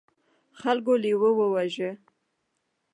[0.59, 1.91] خلکو لیوه وواژه.